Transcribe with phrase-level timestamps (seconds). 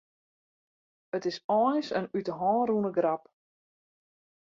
[1.17, 3.23] It is eins in út 'e hân rûne grap.